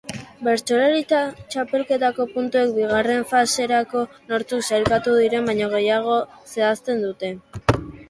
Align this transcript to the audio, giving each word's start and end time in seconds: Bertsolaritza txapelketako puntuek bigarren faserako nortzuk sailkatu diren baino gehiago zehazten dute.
Bertsolaritza 0.45 1.19
txapelketako 1.55 2.27
puntuek 2.31 2.73
bigarren 2.79 3.23
faserako 3.35 4.03
nortzuk 4.33 4.67
sailkatu 4.73 5.17
diren 5.23 5.49
baino 5.55 5.73
gehiago 5.79 6.21
zehazten 6.57 7.09
dute. 7.11 7.37